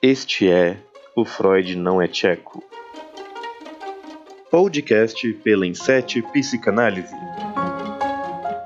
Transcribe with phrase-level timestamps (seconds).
[0.00, 0.76] Este é
[1.16, 2.62] O Freud Não é Tcheco.
[4.48, 7.12] Podcast pela Insete Psicanálise.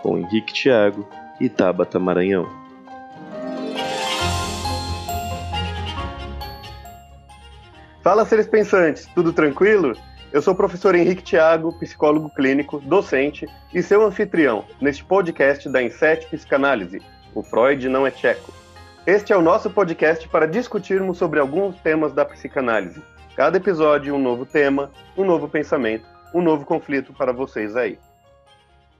[0.03, 1.09] Com Henrique Thiago
[1.41, 2.47] e Tabata Maranhão.
[8.03, 9.97] Fala, seres pensantes, tudo tranquilo?
[10.35, 15.83] Eu sou o professor Henrique Thiago, psicólogo clínico, docente e seu anfitrião neste podcast da
[15.83, 17.01] Inset Psicanálise.
[17.35, 18.62] O Freud não é tcheco.
[19.05, 23.03] Este é o nosso podcast para discutirmos sobre alguns temas da psicanálise.
[23.35, 27.99] Cada episódio um novo tema, um novo pensamento, um novo conflito para vocês aí.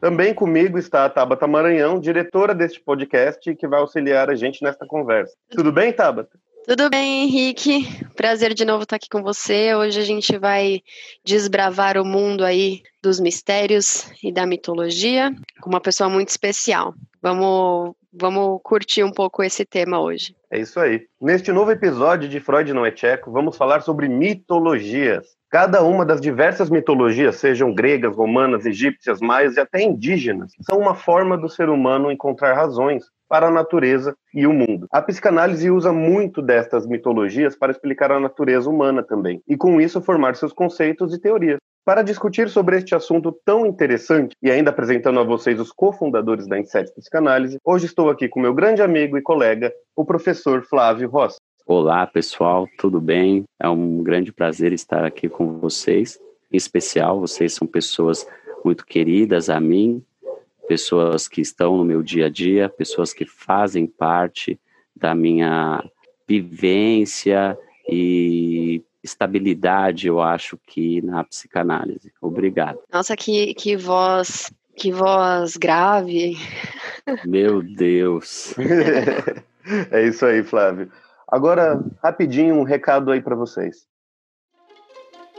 [0.01, 4.85] Também comigo está a Tabata Maranhão, diretora deste podcast, que vai auxiliar a gente nesta
[4.85, 5.35] conversa.
[5.49, 6.37] Tudo bem, Tabata?
[6.67, 7.87] Tudo bem, Henrique?
[8.17, 9.73] Prazer de novo estar aqui com você.
[9.77, 10.81] Hoje a gente vai
[11.25, 16.93] desbravar o mundo aí dos mistérios e da mitologia com uma pessoa muito especial.
[17.23, 20.37] Vamos, vamos curtir um pouco esse tema hoje.
[20.51, 21.07] É isso aí.
[21.21, 25.27] Neste novo episódio de Freud não é tcheco, vamos falar sobre mitologias.
[25.51, 30.95] Cada uma das diversas mitologias, sejam gregas, romanas, egípcias, maias e até indígenas, são uma
[30.95, 34.87] forma do ser humano encontrar razões para a natureza e o mundo.
[34.93, 40.03] A psicanálise usa muito destas mitologias para explicar a natureza humana também, e com isso
[40.03, 41.57] formar seus conceitos e teorias.
[41.83, 46.59] Para discutir sobre este assunto tão interessante e ainda apresentando a vocês os cofundadores da
[46.59, 51.39] Inset Psicanálise, hoje estou aqui com meu grande amigo e colega, o professor Flávio Rossi.
[51.67, 53.45] Olá, pessoal, tudo bem?
[53.59, 56.21] É um grande prazer estar aqui com vocês.
[56.53, 58.27] Em especial, vocês são pessoas
[58.63, 60.05] muito queridas a mim,
[60.73, 64.59] pessoas que estão no meu dia a dia, pessoas que fazem parte
[64.97, 65.85] da minha
[66.27, 72.11] vivência e estabilidade, eu acho que na psicanálise.
[72.23, 72.79] Obrigado.
[72.91, 76.39] Nossa, que, que voz, que voz grave.
[77.27, 78.55] Meu Deus.
[79.93, 80.91] é isso aí, Flávio.
[81.29, 83.87] Agora, rapidinho, um recado aí para vocês.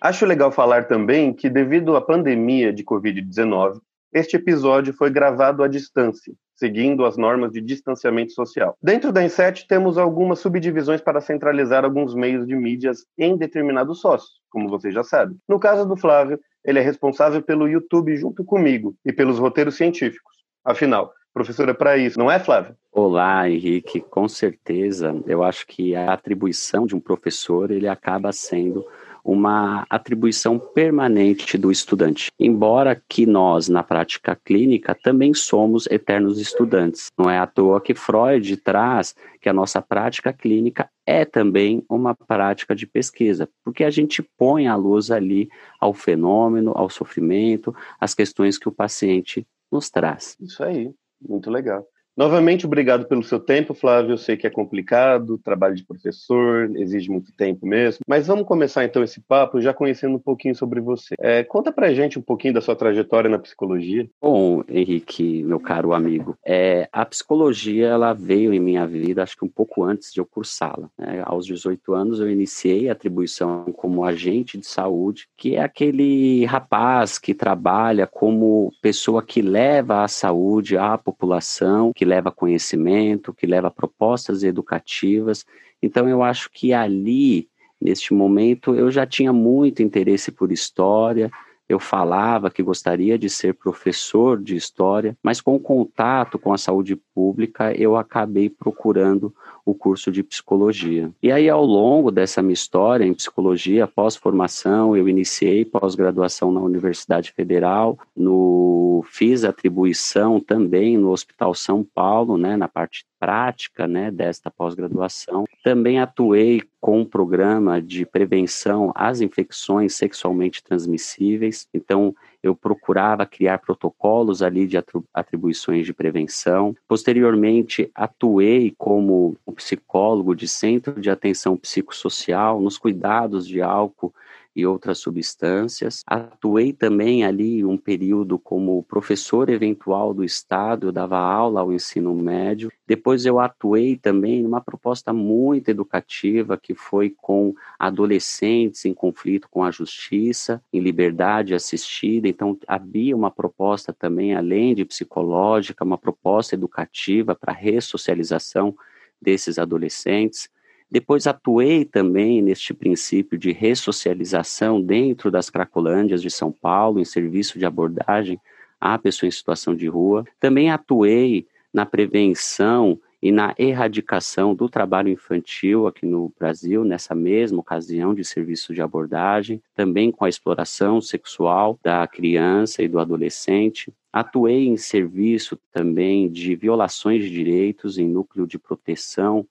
[0.01, 3.79] Acho legal falar também que, devido à pandemia de Covid-19,
[4.13, 8.77] este episódio foi gravado à distância, seguindo as normas de distanciamento social.
[8.83, 14.33] Dentro da Inset, temos algumas subdivisões para centralizar alguns meios de mídias em determinados sócios,
[14.49, 15.37] como vocês já sabem.
[15.47, 20.33] No caso do Flávio, ele é responsável pelo YouTube junto comigo e pelos roteiros científicos.
[20.65, 22.75] Afinal, professor é para isso, não é, Flávio?
[22.91, 24.01] Olá, Henrique.
[24.01, 28.85] Com certeza, eu acho que a atribuição de um professor ele acaba sendo
[29.23, 32.31] uma atribuição permanente do estudante.
[32.39, 37.07] Embora que nós, na prática clínica, também somos eternos estudantes.
[37.17, 42.13] Não é à toa que Freud traz que a nossa prática clínica é também uma
[42.13, 45.49] prática de pesquisa, porque a gente põe a luz ali
[45.79, 50.35] ao fenômeno, ao sofrimento, às questões que o paciente nos traz.
[50.39, 50.91] Isso aí,
[51.21, 51.87] muito legal.
[52.19, 54.11] Novamente, obrigado pelo seu tempo, Flávio.
[54.11, 58.01] Eu sei que é complicado, trabalho de professor, exige muito tempo mesmo.
[58.05, 61.15] Mas vamos começar então esse papo já conhecendo um pouquinho sobre você.
[61.17, 64.05] É, conta pra gente um pouquinho da sua trajetória na psicologia.
[64.21, 69.45] Bom, Henrique, meu caro amigo, é, a psicologia ela veio em minha vida, acho que
[69.45, 70.89] um pouco antes de eu cursá-la.
[70.97, 71.23] Né?
[71.25, 77.17] Aos 18 anos, eu iniciei a atribuição como agente de saúde, que é aquele rapaz
[77.17, 83.69] que trabalha como pessoa que leva a saúde à população, que leva conhecimento, que leva
[83.69, 85.45] propostas educativas.
[85.81, 87.47] Então, eu acho que ali,
[87.79, 91.31] neste momento, eu já tinha muito interesse por história,
[91.69, 96.57] eu falava que gostaria de ser professor de história, mas com o contato com a
[96.57, 99.33] saúde pública, eu acabei procurando
[99.69, 101.11] o curso de psicologia.
[101.21, 107.31] E aí, ao longo dessa minha história em psicologia, pós-formação, eu iniciei pós-graduação na Universidade
[107.31, 114.49] Federal, no, fiz atribuição também no Hospital São Paulo, né, na parte prática né, desta
[114.49, 115.43] pós-graduação.
[115.63, 121.67] Também atuei com um programa de prevenção às infecções sexualmente transmissíveis.
[121.73, 124.77] Então, eu procurava criar protocolos ali de
[125.13, 126.75] atribuições de prevenção.
[126.87, 134.13] Posteriormente, atuei como psicólogo de centro de atenção psicossocial nos cuidados de álcool
[134.55, 136.01] e outras substâncias.
[136.05, 142.13] Atuei também ali um período como professor eventual do Estado, eu dava aula ao ensino
[142.15, 142.71] médio.
[142.87, 149.63] Depois eu atuei também numa proposta muito educativa que foi com adolescentes em conflito com
[149.63, 152.27] a justiça, em liberdade assistida.
[152.27, 158.75] Então havia uma proposta também, além de psicológica, uma proposta educativa para ressocialização
[159.21, 160.49] desses adolescentes.
[160.91, 167.59] Depois atuei também neste princípio de ressocialização dentro das Cracolândias de São Paulo, em serviço
[167.59, 168.39] de abordagem
[168.81, 170.25] à pessoa em situação de rua.
[170.39, 177.59] Também atuei na prevenção e na erradicação do trabalho infantil aqui no Brasil, nessa mesma
[177.59, 183.93] ocasião de serviço de abordagem, também com a exploração sexual da criança e do adolescente.
[184.11, 189.45] Atuei em serviço também de violações de direitos em núcleo de proteção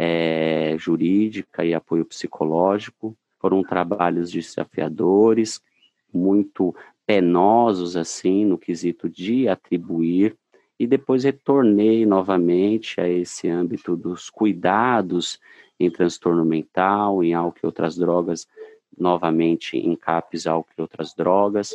[0.00, 3.16] é, jurídica e apoio psicológico.
[3.40, 5.60] Foram trabalhos desafiadores,
[6.14, 6.72] muito
[7.04, 10.36] penosos, assim, no quesito de atribuir,
[10.78, 15.40] e depois retornei novamente a esse âmbito dos cuidados
[15.80, 18.46] em transtorno mental, em álcool e outras drogas,
[18.96, 21.74] novamente em CAPS, álcool e outras drogas,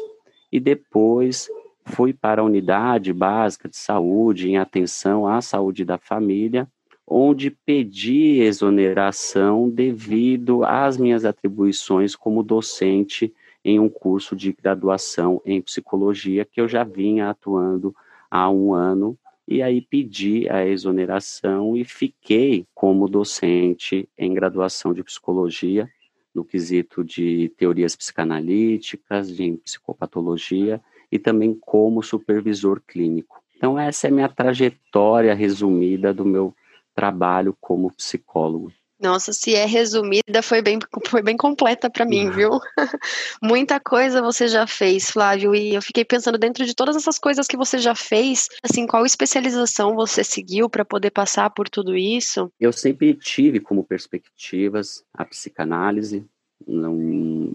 [0.50, 1.50] e depois
[1.86, 6.68] fui para a unidade básica de saúde, em atenção à saúde da família,
[7.08, 13.34] onde pedi exoneração devido às minhas atribuições como docente
[13.64, 17.96] em um curso de graduação em psicologia que eu já vinha atuando
[18.30, 19.18] há um ano
[19.48, 25.90] e aí pedi a exoneração e fiquei como docente em graduação de psicologia
[26.34, 33.44] no quesito de teorias psicanalíticas, de psicopatologia e também como supervisor clínico.
[33.56, 36.54] Então essa é a minha trajetória resumida do meu
[36.94, 38.72] trabalho como psicólogo.
[39.04, 42.52] Nossa, se é resumida, foi bem, foi bem completa para mim, viu?
[43.44, 47.46] Muita coisa você já fez, Flávio, e eu fiquei pensando dentro de todas essas coisas
[47.46, 52.50] que você já fez, assim, qual especialização você seguiu para poder passar por tudo isso?
[52.58, 56.26] Eu sempre tive como perspectivas a psicanálise,
[56.66, 56.96] não,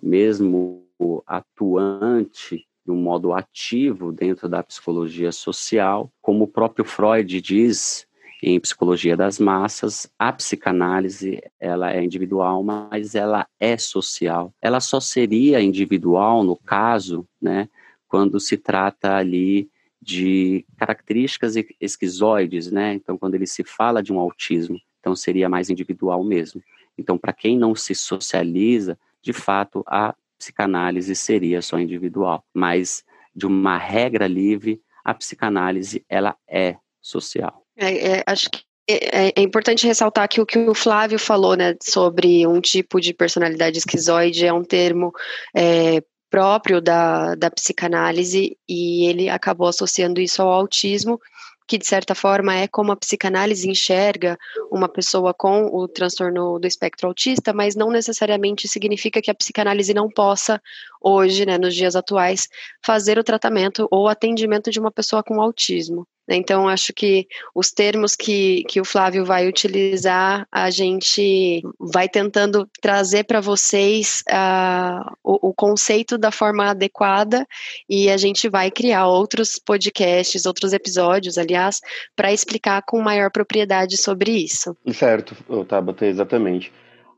[0.02, 0.84] mesmo
[1.26, 8.06] atuante de um modo ativo dentro da psicologia social, como o próprio Freud diz,
[8.42, 14.52] em psicologia das massas, a psicanálise ela é individual, mas ela é social.
[14.62, 17.68] Ela só seria individual no caso, né,
[18.06, 19.68] quando se trata ali
[20.00, 22.94] de características esquizoides, né?
[22.94, 26.62] Então, quando ele se fala de um autismo, então seria mais individual mesmo.
[26.96, 33.04] Então, para quem não se socializa, de fato, a psicanálise seria só individual, mas
[33.34, 37.67] de uma regra livre, a psicanálise ela é social.
[37.78, 41.74] É, é, acho que é, é, importante ressaltar que o que o Flávio falou, né,
[41.82, 45.12] sobre um tipo de personalidade esquizoide é um termo
[45.54, 51.20] é, próprio da, da psicanálise e ele acabou associando isso ao autismo,
[51.68, 54.38] que de certa forma é como a psicanálise enxerga
[54.72, 59.92] uma pessoa com o transtorno do espectro autista, mas não necessariamente significa que a psicanálise
[59.92, 60.60] não possa,
[61.00, 62.48] hoje, né, nos dias atuais,
[62.84, 66.08] fazer o tratamento ou atendimento de uma pessoa com autismo.
[66.28, 66.36] Né?
[66.36, 72.68] Então, acho que os termos que, que o Flávio vai utilizar, a gente vai tentando
[72.82, 77.46] trazer para vocês uh, o, o, conceito da forma adequada
[77.88, 81.80] e a gente vai criar outros podcasts, outros episódios, aliás,
[82.14, 84.76] para explicar com maior propriedade sobre isso.
[84.92, 85.34] Certo,
[85.66, 86.70] Tabata, exatamente.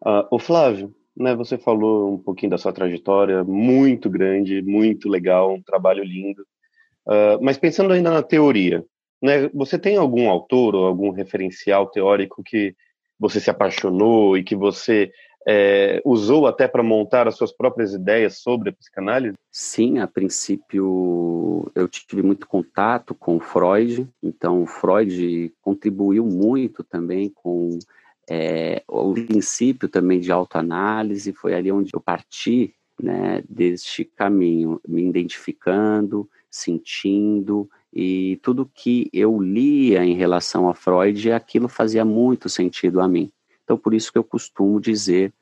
[0.03, 5.53] Uh, o Flávio, né, você falou um pouquinho da sua trajetória, muito grande, muito legal,
[5.53, 6.43] um trabalho lindo.
[7.07, 8.85] Uh, mas pensando ainda na teoria,
[9.23, 9.49] né?
[9.55, 12.75] Você tem algum autor ou algum referencial teórico que
[13.19, 15.13] você se apaixonou e que você
[15.47, 19.37] é, usou até para montar as suas próprias ideias sobre a psicanálise?
[19.51, 27.79] Sim, a princípio eu tive muito contato com Freud, então Freud contribuiu muito também com
[28.29, 35.03] é, o princípio também de autoanálise, foi ali onde eu parti né, deste caminho, me
[35.03, 43.01] identificando, sentindo, e tudo que eu lia em relação a Freud, aquilo fazia muito sentido
[43.01, 43.31] a mim.
[43.65, 45.33] Então, por isso que eu costumo dizer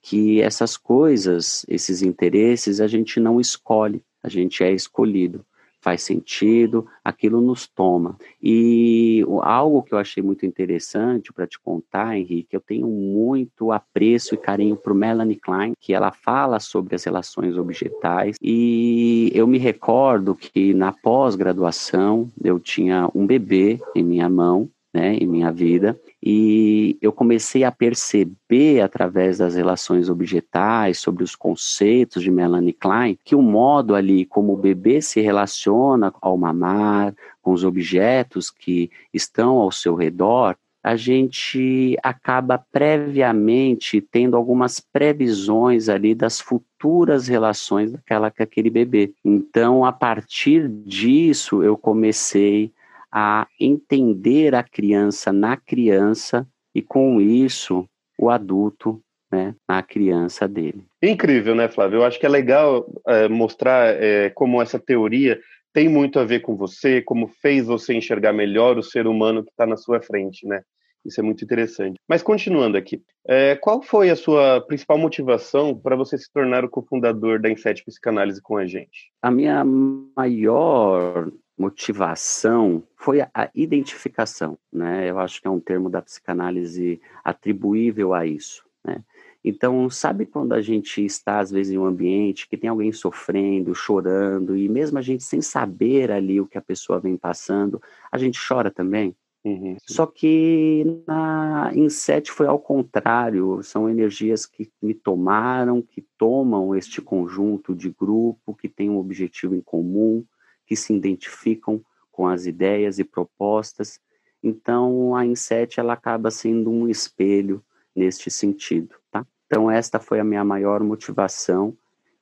[0.00, 5.44] que essas coisas, esses interesses, a gente não escolhe, a gente é escolhido.
[5.80, 8.16] Faz sentido, aquilo nos toma.
[8.42, 14.34] E algo que eu achei muito interessante para te contar, Henrique, eu tenho muito apreço
[14.34, 19.58] e carinho por Melanie Klein, que ela fala sobre as relações objetais, e eu me
[19.58, 25.98] recordo que na pós-graduação eu tinha um bebê em minha mão, né, em minha vida,
[26.22, 33.18] e eu comecei a perceber através das relações objetais, sobre os conceitos de Melanie Klein,
[33.24, 38.90] que o modo ali como o bebê se relaciona ao mamar, com os objetos que
[39.12, 47.92] estão ao seu redor, a gente acaba previamente tendo algumas previsões ali das futuras relações
[47.92, 49.12] daquela com aquele bebê.
[49.24, 52.72] Então, a partir disso, eu comecei
[53.12, 57.88] a entender a criança na criança e, com isso,
[58.18, 59.00] o adulto
[59.30, 60.84] né, na criança dele.
[61.02, 61.98] Incrível, né, Flávio?
[61.98, 65.40] Eu acho que é legal é, mostrar é, como essa teoria
[65.72, 69.50] tem muito a ver com você, como fez você enxergar melhor o ser humano que
[69.50, 70.62] está na sua frente, né?
[71.04, 71.96] Isso é muito interessante.
[72.08, 76.68] Mas continuando aqui, é, qual foi a sua principal motivação para você se tornar o
[76.68, 79.10] cofundador da Inset Psicanálise com a gente?
[79.22, 85.10] A minha maior motivação foi a identificação, né?
[85.10, 89.02] Eu acho que é um termo da psicanálise atribuível a isso, né?
[89.44, 93.74] Então, sabe quando a gente está, às vezes, em um ambiente que tem alguém sofrendo,
[93.74, 98.18] chorando, e mesmo a gente sem saber ali o que a pessoa vem passando, a
[98.18, 99.14] gente chora também?
[99.44, 99.76] Uhum.
[99.86, 107.00] Só que na Inset foi ao contrário, são energias que me tomaram, que tomam este
[107.00, 110.24] conjunto de grupo, que tem um objetivo em comum,
[110.68, 111.82] que se identificam
[112.12, 113.98] com as ideias e propostas.
[114.42, 117.64] Então, a Inset ela acaba sendo um espelho
[117.96, 119.26] neste sentido, tá?
[119.46, 121.74] Então, esta foi a minha maior motivação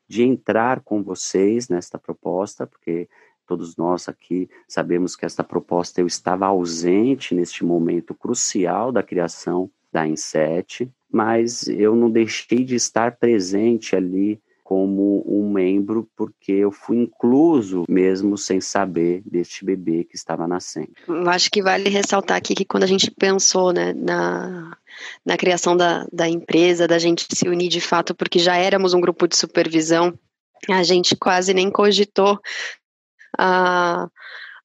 [0.07, 3.09] de entrar com vocês nesta proposta, porque
[3.47, 9.69] todos nós aqui sabemos que esta proposta eu estava ausente neste momento crucial da criação
[9.93, 16.73] da Inset, mas eu não deixei de estar presente ali como um membro, porque eu
[16.73, 20.91] fui incluso mesmo sem saber deste bebê que estava nascendo.
[21.07, 24.77] Eu acho que vale ressaltar aqui que quando a gente pensou né, na,
[25.25, 29.01] na criação da, da empresa, da gente se unir de fato, porque já éramos um
[29.01, 30.13] grupo de supervisão,
[30.69, 32.37] a gente quase nem cogitou
[33.39, 34.09] a,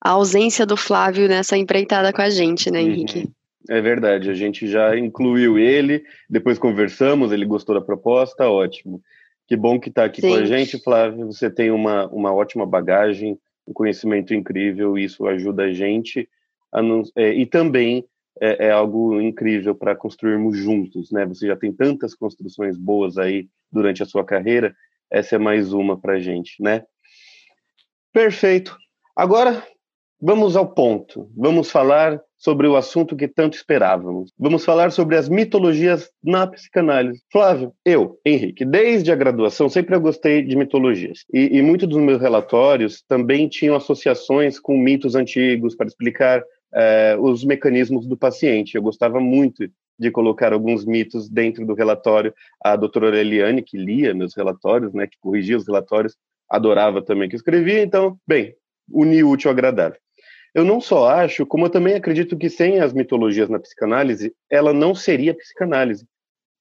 [0.04, 2.82] a ausência do Flávio nessa empreitada com a gente, né.
[2.82, 3.20] Henrique?
[3.20, 3.34] Uhum.
[3.70, 9.00] É verdade, a gente já incluiu ele, depois conversamos, ele gostou da proposta, ótimo.
[9.52, 10.30] Que bom que está aqui Sim.
[10.30, 11.26] com a gente, Flávio.
[11.26, 16.30] Você tem uma, uma ótima bagagem, um conhecimento incrível, e isso ajuda a gente.
[16.72, 18.06] A não, é, e também
[18.40, 21.26] é, é algo incrível para construirmos juntos, né?
[21.26, 24.74] Você já tem tantas construções boas aí durante a sua carreira,
[25.12, 26.86] essa é mais uma para a gente, né?
[28.14, 28.78] Perfeito.
[29.14, 29.68] Agora,
[30.22, 31.30] vamos ao ponto.
[31.36, 34.32] Vamos falar sobre o assunto que tanto esperávamos.
[34.38, 37.22] Vamos falar sobre as mitologias na psicanálise.
[37.32, 41.26] Flávio, eu, Henrique, desde a graduação sempre eu gostei de mitologias.
[41.34, 47.18] E, e muitos dos meus relatórios também tinham associações com mitos antigos para explicar eh,
[47.20, 48.76] os mecanismos do paciente.
[48.76, 49.68] Eu gostava muito
[50.00, 52.34] de colocar alguns mitos dentro do relatório.
[52.64, 56.16] A doutora Aureliane, que lia meus relatórios, né, que corrigia os relatórios,
[56.50, 57.84] adorava também que escrevia.
[57.84, 58.56] Então, bem,
[58.92, 60.00] unir útil agradável.
[60.54, 64.74] Eu não só acho, como eu também acredito que sem as mitologias na psicanálise, ela
[64.74, 66.06] não seria psicanálise,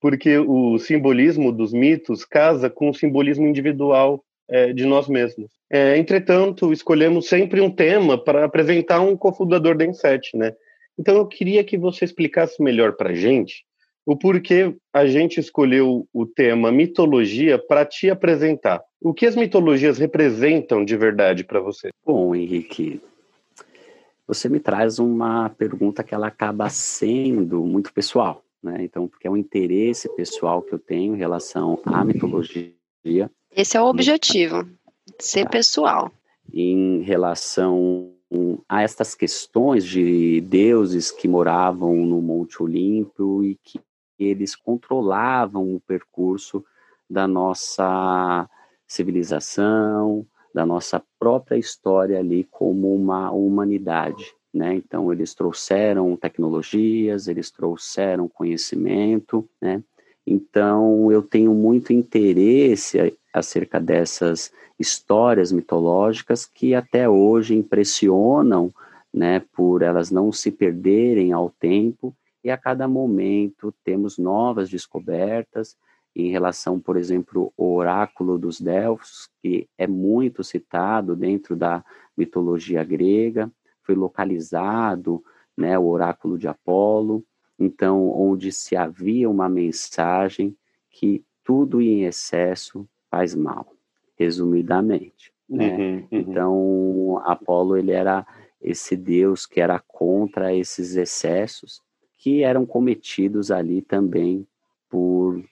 [0.01, 5.51] porque o simbolismo dos mitos casa com o simbolismo individual é, de nós mesmos.
[5.71, 10.53] É, entretanto, escolhemos sempre um tema para apresentar um cofundador da Inset, né?
[10.99, 13.65] Então, eu queria que você explicasse melhor para a gente
[14.05, 18.83] o porquê a gente escolheu o tema mitologia para te apresentar.
[19.01, 21.91] O que as mitologias representam de verdade para você?
[22.05, 23.01] Bom, Henrique,
[24.31, 28.77] você me traz uma pergunta que ela acaba sendo muito pessoal, né?
[28.85, 32.73] Então, porque é um interesse pessoal que eu tenho em relação à mitologia.
[33.57, 34.69] Esse é o objetivo,
[35.19, 35.51] ser tá.
[35.51, 36.13] pessoal.
[36.53, 38.13] Em relação
[38.69, 43.81] a estas questões de deuses que moravam no Monte Olimpo e que
[44.17, 46.65] eles controlavam o percurso
[47.09, 48.49] da nossa
[48.87, 54.35] civilização, da nossa própria história ali como uma humanidade.
[54.53, 54.75] Né?
[54.75, 59.83] Então, eles trouxeram tecnologias, eles trouxeram conhecimento, né?
[60.27, 68.73] Então, eu tenho muito interesse acerca dessas histórias mitológicas que até hoje impressionam,
[69.13, 75.77] né, por elas não se perderem ao tempo e a cada momento temos novas descobertas
[76.15, 81.85] em relação, por exemplo, ao oráculo dos Delfos, que é muito citado dentro da
[82.17, 83.51] mitologia grega,
[83.83, 85.23] foi localizado,
[85.57, 87.25] né, o oráculo de Apolo,
[87.59, 90.57] então, onde se havia uma mensagem
[90.91, 93.75] que tudo em excesso faz mal,
[94.17, 95.33] resumidamente.
[95.49, 95.77] Né?
[95.77, 96.07] Uhum, uhum.
[96.11, 98.27] Então, Apolo ele era
[98.61, 101.83] esse deus que era contra esses excessos
[102.17, 104.47] que eram cometidos ali também
[104.89, 105.43] por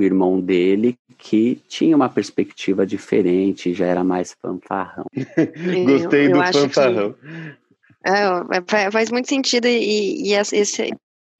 [0.00, 5.04] o irmão dele, que tinha uma perspectiva diferente, já era mais fanfarrão.
[5.86, 7.12] Gostei eu, eu do fanfarrão.
[7.14, 10.90] Que, é, faz muito sentido e, e esse,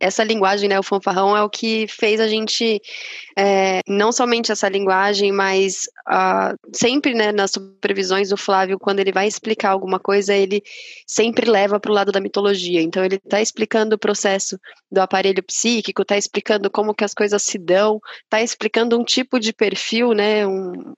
[0.00, 2.80] essa linguagem, né, o fanfarrão, é o que fez a gente,
[3.36, 9.12] é, não somente essa linguagem, mas uh, sempre, né, nas supervisões do Flávio, quando ele
[9.12, 10.62] vai explicar alguma coisa, ele
[11.06, 12.80] sempre leva para o lado da mitologia.
[12.80, 14.58] Então, ele está explicando o processo
[14.90, 19.40] do aparelho psíquico, está explicando como que as coisas se dão, está explicando um tipo
[19.40, 20.94] de perfil, né, um,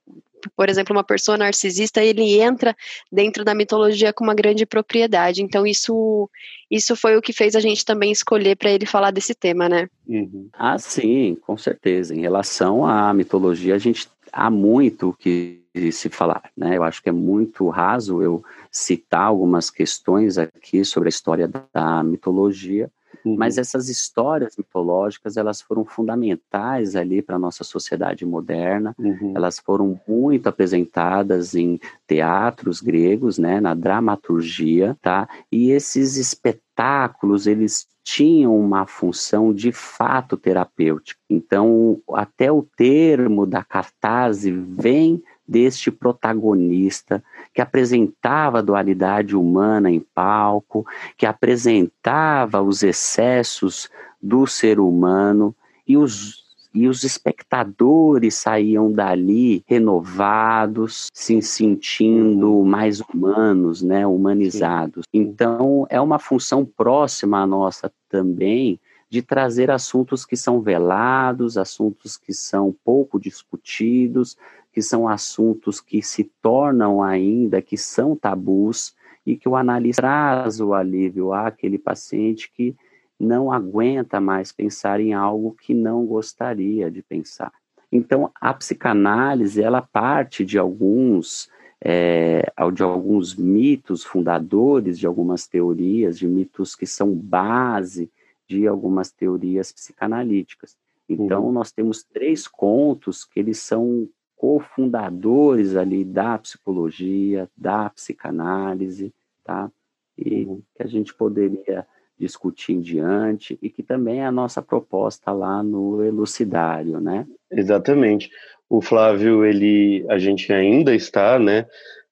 [0.55, 2.75] por exemplo, uma pessoa narcisista, ele entra
[3.11, 5.41] dentro da mitologia com uma grande propriedade.
[5.41, 6.29] Então, isso,
[6.69, 9.87] isso foi o que fez a gente também escolher para ele falar desse tema, né?
[10.07, 10.49] Uhum.
[10.53, 12.15] Ah, sim, com certeza.
[12.15, 16.77] Em relação à mitologia, a gente há muito que se falar, né?
[16.77, 22.03] Eu acho que é muito raso eu citar algumas questões aqui sobre a história da
[22.03, 22.91] mitologia,
[23.25, 23.35] Uhum.
[23.37, 28.95] Mas essas histórias mitológicas, elas foram fundamentais ali para a nossa sociedade moderna.
[28.97, 29.33] Uhum.
[29.35, 35.27] Elas foram muito apresentadas em teatros gregos, né, na dramaturgia, tá?
[35.51, 41.19] E esses espetáculos, eles tinham uma função de fato terapêutica.
[41.29, 49.99] Então, até o termo da cartaz vem deste protagonista que apresentava a dualidade humana em
[49.99, 50.85] palco,
[51.17, 53.89] que apresentava os excessos
[54.21, 55.55] do ser humano
[55.87, 56.41] e os
[56.73, 65.03] e os espectadores saíam dali renovados, se sentindo mais humanos, né, humanizados.
[65.13, 68.79] Então, é uma função próxima à nossa também
[69.11, 74.37] de trazer assuntos que são velados, assuntos que são pouco discutidos,
[74.71, 80.61] que são assuntos que se tornam ainda, que são tabus, e que o analista traz
[80.61, 82.73] o alívio àquele paciente que
[83.19, 87.51] não aguenta mais pensar em algo que não gostaria de pensar.
[87.91, 91.49] Então, a psicanálise, ela parte de alguns,
[91.81, 98.09] é, de alguns mitos fundadores, de algumas teorias, de mitos que são base
[98.51, 100.75] de algumas teorias psicanalíticas.
[101.07, 101.51] Então, uhum.
[101.53, 109.71] nós temos três contos que eles são cofundadores ali da psicologia, da psicanálise, tá?
[110.17, 110.61] E uhum.
[110.75, 111.87] que a gente poderia
[112.19, 117.25] discutir em diante e que também é a nossa proposta lá no Elucidário, né?
[117.49, 118.29] Exatamente.
[118.69, 121.65] O Flávio, ele, a gente ainda está, né,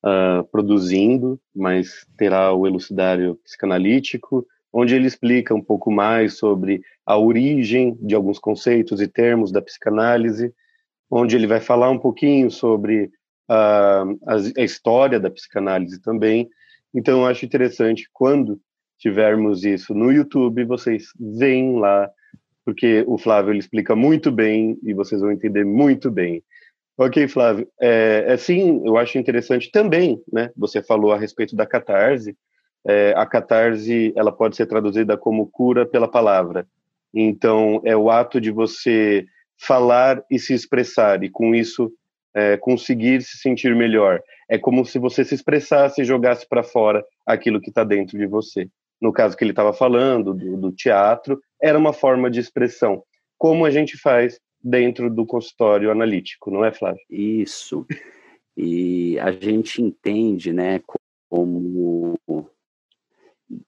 [0.03, 7.17] uh, produzindo, mas terá o Elucidário Psicanalítico, onde ele explica um pouco mais sobre a
[7.17, 10.53] origem de alguns conceitos e termos da psicanálise,
[11.09, 13.09] onde ele vai falar um pouquinho sobre
[13.47, 16.47] a, a, história da psicanálise também.
[16.93, 18.59] Então, eu acho interessante quando
[18.99, 22.09] tivermos isso no YouTube, vocês veem lá,
[22.63, 26.43] porque o Flávio ele explica muito bem e vocês vão entender muito bem.
[26.97, 27.67] Ok, Flávio.
[27.79, 30.51] É, é sim, eu acho interessante também, né?
[30.57, 32.35] Você falou a respeito da catarse.
[32.87, 36.67] É, a catarse ela pode ser traduzida como cura pela palavra.
[37.13, 39.25] Então, é o ato de você
[39.57, 41.91] falar e se expressar, e com isso
[42.33, 44.21] é, conseguir se sentir melhor.
[44.49, 48.25] É como se você se expressasse e jogasse para fora aquilo que está dentro de
[48.25, 48.67] você.
[49.01, 53.03] No caso que ele estava falando, do, do teatro, era uma forma de expressão.
[53.37, 57.01] Como a gente faz dentro do consultório analítico, não é, Flávio?
[57.09, 57.85] Isso.
[58.57, 60.81] E a gente entende, né,
[61.29, 62.17] como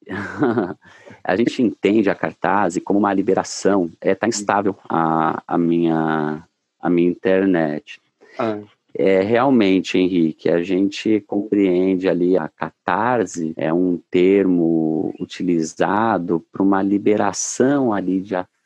[1.24, 3.90] a gente entende a cartaz como uma liberação.
[4.00, 6.44] É tá instável a, a minha
[6.80, 8.02] a minha internet.
[8.38, 8.60] Ah.
[8.94, 16.82] É realmente, Henrique, a gente compreende ali a catarse é um termo utilizado para uma
[16.82, 18.61] liberação ali de afeto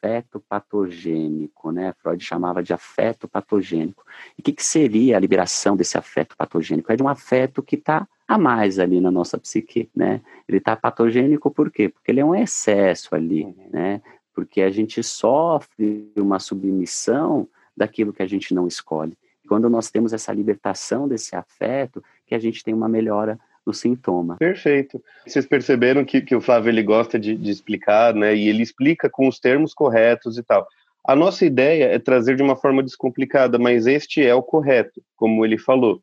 [0.48, 1.94] patogênico, né?
[2.02, 4.04] Freud chamava de afeto patogênico.
[4.38, 6.91] E o que, que seria a liberação desse afeto patogênico?
[6.91, 10.22] É de um afeto que está a mais ali na nossa psique, né?
[10.48, 11.89] Ele está patogênico por quê?
[11.89, 13.70] Porque ele é um excesso ali, uhum.
[13.72, 14.02] né?
[14.34, 19.18] Porque a gente sofre uma submissão daquilo que a gente não escolhe.
[19.48, 24.38] Quando nós temos essa libertação desse afeto, que a gente tem uma melhora no sintoma.
[24.38, 25.01] Perfeito.
[25.25, 28.36] Vocês perceberam que, que o Flávio ele gosta de, de explicar, né?
[28.36, 30.67] E ele explica com os termos corretos e tal.
[31.08, 35.45] A nossa ideia é trazer de uma forma descomplicada, mas este é o correto, como
[35.45, 36.01] ele falou.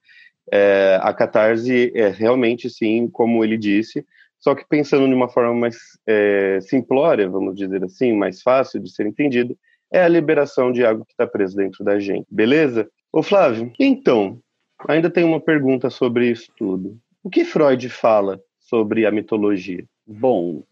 [0.51, 4.05] É, a catarse é realmente, sim, como ele disse,
[4.39, 8.93] só que pensando de uma forma mais é, simplória, vamos dizer assim, mais fácil de
[8.93, 9.57] ser entendido,
[9.93, 12.89] é a liberação de algo que está preso dentro da gente, beleza?
[13.13, 14.41] Ô Flávio, então,
[14.89, 16.99] ainda tem uma pergunta sobre isso tudo.
[17.25, 19.85] O que Freud fala sobre a mitologia?
[20.05, 20.65] Bom,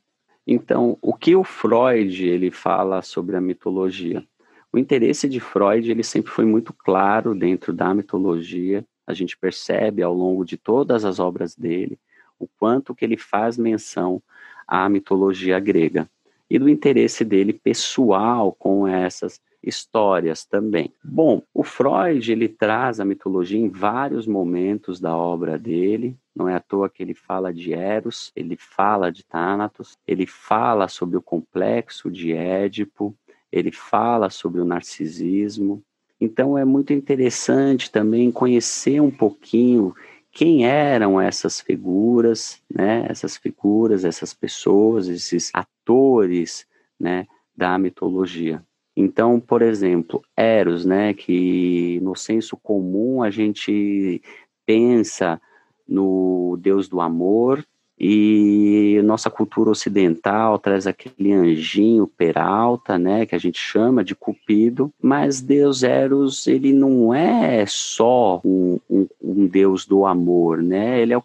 [0.44, 4.26] então, o que o Freud ele fala sobre a mitologia?
[4.72, 8.84] O interesse de Freud ele sempre foi muito claro dentro da mitologia.
[9.06, 11.96] A gente percebe ao longo de todas as obras dele
[12.36, 14.20] o quanto que ele faz menção
[14.66, 16.10] à mitologia grega
[16.50, 20.92] e do interesse dele pessoal com essas histórias também.
[21.04, 26.16] Bom, o Freud ele traz a mitologia em vários momentos da obra dele.
[26.34, 30.88] Não é à toa que ele fala de Eros, ele fala de Thanatos, ele fala
[30.88, 33.14] sobre o complexo de Édipo,
[33.52, 35.82] ele fala sobre o narcisismo.
[36.20, 39.94] Então é muito interessante também conhecer um pouquinho
[40.32, 43.04] quem eram essas figuras, né?
[43.08, 46.66] Essas figuras, essas pessoas, esses atores,
[46.98, 47.26] né?
[47.56, 48.64] Da mitologia.
[49.00, 51.14] Então, por exemplo, Eros, né?
[51.14, 54.20] Que no senso comum a gente
[54.66, 55.40] pensa
[55.88, 57.66] no Deus do amor,
[58.00, 64.90] e nossa cultura ocidental traz aquele anjinho peralta, né, que a gente chama de Cupido,
[65.02, 71.12] mas Deus Eros, ele não é só um, um, um Deus do amor, né, ele,
[71.12, 71.22] é,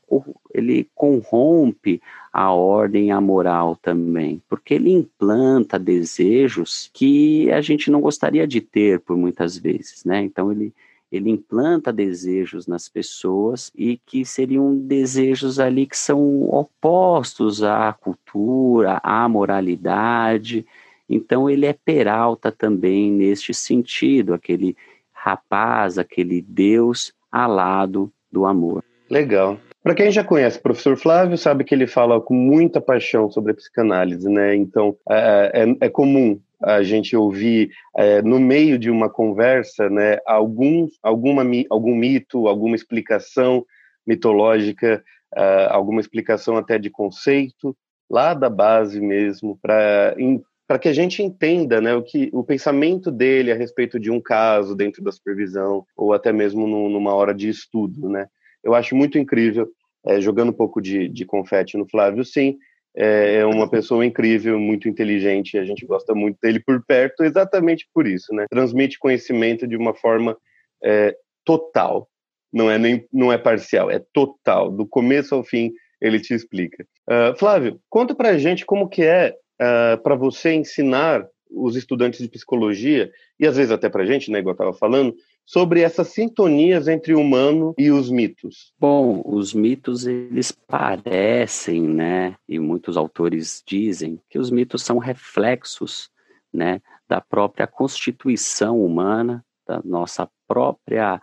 [0.53, 2.01] ele corrompe
[2.33, 8.59] a ordem a moral também, porque ele implanta desejos que a gente não gostaria de
[8.59, 10.73] ter por muitas vezes, né, então ele
[11.11, 18.99] ele implanta desejos nas pessoas e que seriam desejos ali que são opostos à cultura,
[19.03, 20.65] à moralidade.
[21.09, 24.75] Então ele é peralta também neste sentido, aquele
[25.13, 28.83] rapaz, aquele Deus alado do amor.
[29.09, 29.59] Legal.
[29.83, 33.51] Para quem já conhece o professor Flávio, sabe que ele fala com muita paixão sobre
[33.51, 34.55] a psicanálise, né?
[34.55, 40.19] Então é, é, é comum a gente ouvir é, no meio de uma conversa, né,
[40.25, 43.65] algum, alguma, algum mito, alguma explicação
[44.05, 45.03] mitológica,
[45.35, 47.75] uh, alguma explicação até de conceito,
[48.09, 53.51] lá da base mesmo, para que a gente entenda né, o, que, o pensamento dele
[53.51, 57.49] a respeito de um caso dentro da supervisão, ou até mesmo no, numa hora de
[57.49, 58.09] estudo.
[58.09, 58.27] Né?
[58.63, 59.67] Eu acho muito incrível,
[60.05, 62.57] é, jogando um pouco de, de confete no Flávio, sim,
[62.95, 67.87] é, é uma pessoa incrível, muito inteligente, a gente gosta muito dele por perto, exatamente
[67.93, 68.45] por isso, né?
[68.49, 70.37] Transmite conhecimento de uma forma
[70.83, 72.07] é, total,
[72.51, 76.85] não é nem não é parcial, é total, do começo ao fim ele te explica.
[77.09, 82.19] Uh, Flávio, conta pra gente como que é uh, ah, para você ensinar os estudantes
[82.19, 86.07] de psicologia e às vezes até pra gente, né, igual eu estava falando, sobre essas
[86.07, 88.73] sintonias entre o humano e os mitos?
[88.79, 96.09] Bom, os mitos eles parecem, né, e muitos autores dizem que os mitos são reflexos,
[96.51, 101.21] né, da própria constituição humana, da nossa própria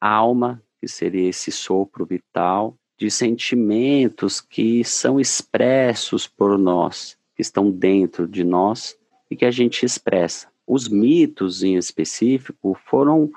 [0.00, 7.70] alma, que seria esse sopro vital, de sentimentos que são expressos por nós, que estão
[7.70, 8.96] dentro de nós
[9.30, 10.53] e que a gente expressa.
[10.66, 13.30] Os mitos, em específico, foram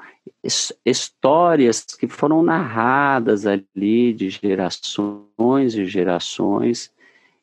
[0.86, 6.92] histórias que foram narradas ali de gerações e gerações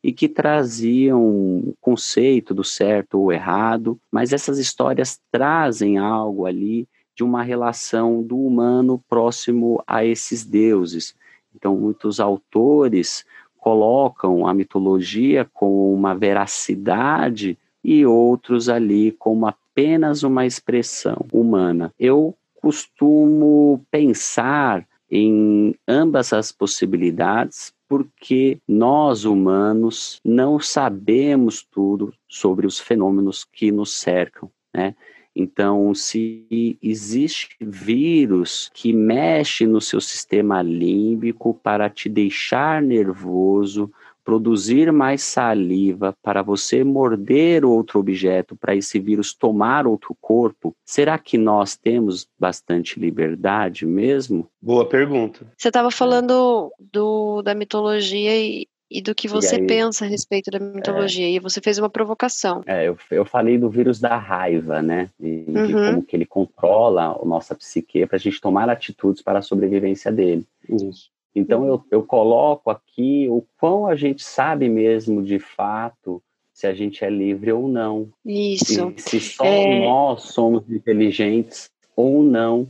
[0.02, 6.86] e que traziam o conceito do certo ou errado, mas essas histórias trazem algo ali
[7.14, 11.14] de uma relação do humano próximo a esses deuses.
[11.54, 13.24] Então, muitos autores
[13.56, 21.92] colocam a mitologia com uma veracidade e outros ali com uma apenas uma expressão humana.
[21.98, 32.78] Eu costumo pensar em ambas as possibilidades porque nós humanos não sabemos tudo sobre os
[32.78, 34.94] fenômenos que nos cercam, né?
[35.36, 43.90] Então, se existe vírus que mexe no seu sistema límbico para te deixar nervoso,
[44.24, 51.18] produzir mais saliva para você morder outro objeto, para esse vírus tomar outro corpo, será
[51.18, 54.48] que nós temos bastante liberdade mesmo?
[54.60, 55.46] Boa pergunta.
[55.56, 60.50] Você estava falando do, da mitologia e, e do que você aí, pensa a respeito
[60.50, 61.26] da mitologia.
[61.26, 62.62] É, e você fez uma provocação.
[62.66, 65.10] É, eu, eu falei do vírus da raiva, né?
[65.20, 65.66] E uhum.
[65.66, 69.42] de como que ele controla a nossa psique para a gente tomar atitudes para a
[69.42, 70.46] sobrevivência dele.
[70.68, 71.13] Isso.
[71.34, 76.72] Então eu, eu coloco aqui o quão a gente sabe mesmo de fato se a
[76.72, 78.08] gente é livre ou não.
[78.24, 78.94] Isso.
[78.96, 79.84] E se só é...
[79.84, 82.68] nós somos inteligentes ou não.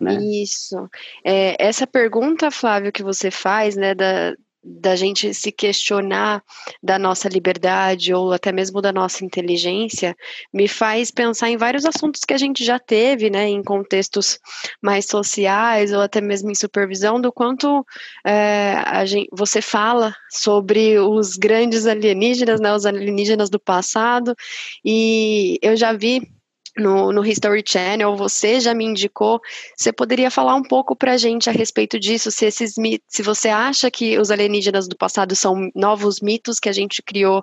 [0.00, 0.18] Né?
[0.22, 0.88] Isso.
[1.24, 4.34] É, essa pergunta, Flávio, que você faz, né, da,
[4.66, 6.42] da gente se questionar
[6.82, 10.16] da nossa liberdade ou até mesmo da nossa inteligência,
[10.52, 14.40] me faz pensar em vários assuntos que a gente já teve, né, em contextos
[14.82, 17.86] mais sociais ou até mesmo em supervisão, do quanto
[18.24, 24.34] é, a gente, você fala sobre os grandes alienígenas, né, os alienígenas do passado,
[24.84, 26.35] e eu já vi
[26.76, 29.40] no, no History Channel, você já me indicou.
[29.76, 32.30] Você poderia falar um pouco para a gente a respeito disso?
[32.30, 32.74] Se, esses,
[33.08, 37.42] se você acha que os alienígenas do passado são novos mitos que a gente criou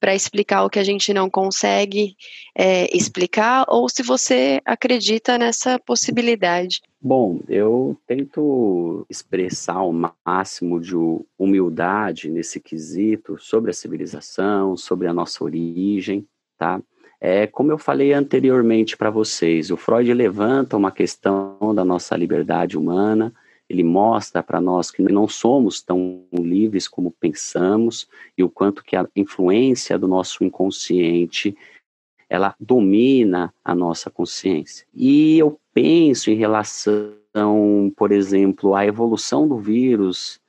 [0.00, 2.16] para explicar o que a gente não consegue
[2.56, 6.80] é, explicar, ou se você acredita nessa possibilidade.
[6.98, 9.92] Bom, eu tento expressar o
[10.24, 10.94] máximo de
[11.38, 16.80] humildade nesse quesito sobre a civilização, sobre a nossa origem, tá?
[17.20, 22.78] É, como eu falei anteriormente para vocês, o Freud levanta uma questão da nossa liberdade
[22.78, 23.32] humana,
[23.68, 28.96] ele mostra para nós que não somos tão livres como pensamos e o quanto que
[28.96, 31.56] a influência do nosso inconsciente
[32.28, 34.86] ela domina a nossa consciência.
[34.94, 40.40] E eu penso em relação, por exemplo, à evolução do vírus,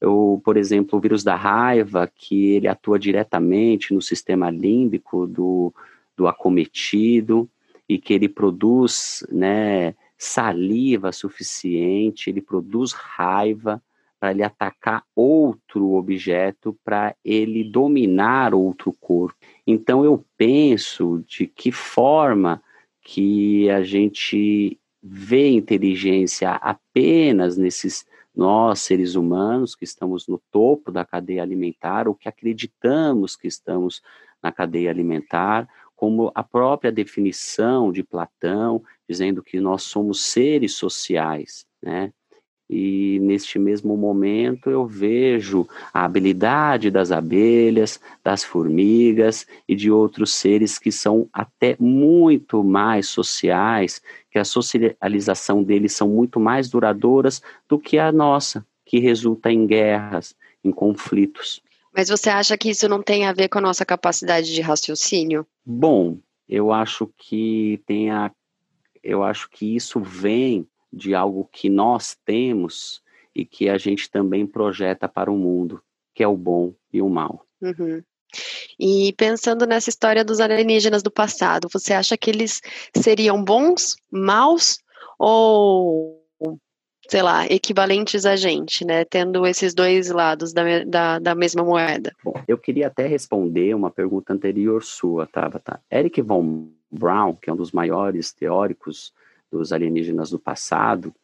[0.00, 5.72] ou, por exemplo, o vírus da raiva, que ele atua diretamente no sistema límbico do,
[6.16, 7.48] do acometido
[7.88, 13.82] e que ele produz né, saliva suficiente, ele produz raiva
[14.20, 19.34] para ele atacar outro objeto, para ele dominar outro corpo.
[19.66, 22.62] Então eu penso de que forma
[23.02, 31.04] que a gente vê inteligência apenas nesses nós, seres humanos, que estamos no topo da
[31.04, 34.00] cadeia alimentar, ou que acreditamos que estamos
[34.42, 35.68] na cadeia alimentar,
[36.02, 42.12] como a própria definição de Platão, dizendo que nós somos seres sociais, né?
[42.68, 50.34] E neste mesmo momento eu vejo a habilidade das abelhas, das formigas e de outros
[50.34, 57.40] seres que são até muito mais sociais, que a socialização deles são muito mais duradouras
[57.68, 60.34] do que a nossa, que resulta em guerras,
[60.64, 61.62] em conflitos.
[61.94, 65.46] Mas você acha que isso não tem a ver com a nossa capacidade de raciocínio?
[65.64, 68.30] Bom, eu acho que tem a,
[69.02, 73.02] eu acho que isso vem de algo que nós temos
[73.34, 75.82] e que a gente também projeta para o mundo,
[76.14, 77.46] que é o bom e o mal.
[77.60, 78.02] Uhum.
[78.78, 82.60] E pensando nessa história dos alienígenas do passado, você acha que eles
[82.96, 84.78] seriam bons, maus
[85.18, 86.21] ou
[87.12, 89.04] sei lá, equivalentes a gente, né?
[89.04, 92.10] Tendo esses dois lados da, da, da mesma moeda.
[92.24, 95.78] Bom, eu queria até responder uma pergunta anterior sua, Tabata.
[95.92, 99.12] Eric von Braun, que é um dos maiores teóricos
[99.50, 101.14] dos alienígenas do passado,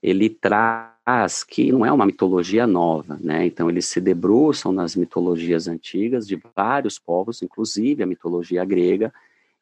[0.00, 3.44] ele traz que não é uma mitologia nova, né?
[3.44, 9.12] Então eles se debruçam nas mitologias antigas de vários povos, inclusive a mitologia grega,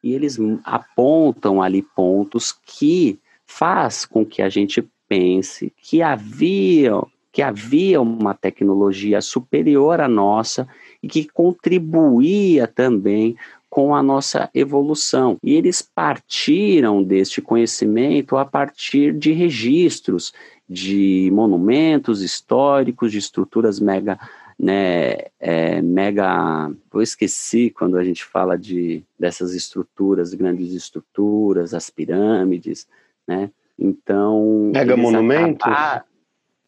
[0.03, 6.93] e eles apontam ali pontos que faz com que a gente pense que havia,
[7.33, 10.65] que havia uma tecnologia superior à nossa
[11.03, 13.35] e que contribuía também
[13.69, 15.37] com a nossa evolução.
[15.43, 20.31] E eles partiram deste conhecimento a partir de registros
[20.69, 24.17] de monumentos históricos, de estruturas mega,
[24.57, 31.89] né, é, mega, eu esqueci quando a gente fala de dessas estruturas, grandes estruturas, as
[31.89, 32.87] pirâmides,
[33.27, 34.71] né, então.
[34.73, 35.71] Mega monumentos?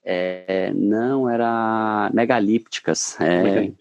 [0.03, 3.15] É, não, era megalípticas.
[3.21, 3.71] É,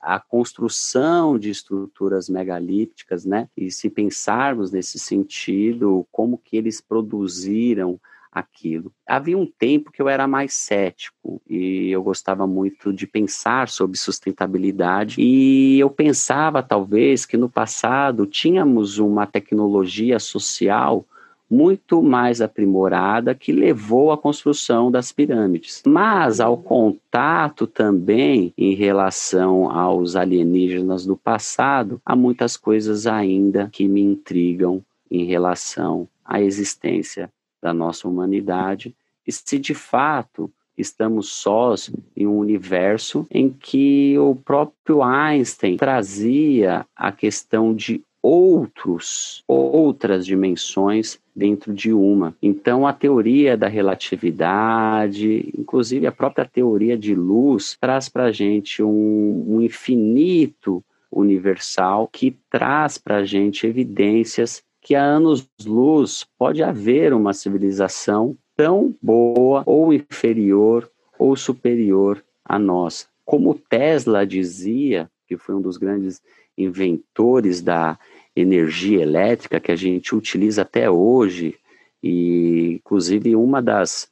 [0.00, 3.48] a construção de estruturas megalípticas, né?
[3.56, 8.00] E se pensarmos nesse sentido, como que eles produziram
[8.32, 8.92] aquilo.
[9.06, 13.96] Havia um tempo que eu era mais cético e eu gostava muito de pensar sobre
[13.96, 21.06] sustentabilidade e eu pensava talvez que no passado tínhamos uma tecnologia social
[21.50, 25.82] muito mais aprimorada que levou à construção das pirâmides.
[25.86, 33.86] Mas ao contato também em relação aos alienígenas do passado, há muitas coisas ainda que
[33.86, 37.30] me intrigam em relação à existência
[37.62, 38.94] da nossa humanidade
[39.26, 46.84] e se de fato estamos sós em um universo em que o próprio Einstein trazia
[46.96, 52.34] a questão de outros, outras dimensões dentro de uma.
[52.40, 58.82] Então, a teoria da relatividade, inclusive a própria teoria de luz, traz para a gente
[58.82, 60.82] um, um infinito
[61.12, 68.94] universal que traz para a gente evidências que há anos-luz pode haver uma civilização tão
[69.02, 73.06] boa ou inferior ou superior à nossa.
[73.22, 76.22] Como Tesla dizia, que foi um dos grandes
[76.56, 77.98] inventores da
[78.34, 81.56] energia elétrica que a gente utiliza até hoje,
[82.02, 84.08] e inclusive uma das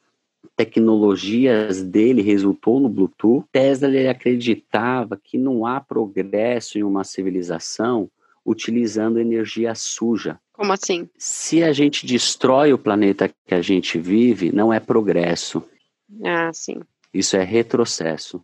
[0.55, 3.45] tecnologias dele resultou no Bluetooth.
[3.51, 8.09] Tesla ele acreditava que não há progresso em uma civilização
[8.45, 10.39] utilizando energia suja.
[10.51, 11.09] Como assim?
[11.17, 15.63] Se a gente destrói o planeta que a gente vive, não é progresso.
[16.23, 16.79] Ah, sim.
[17.13, 18.43] Isso é retrocesso.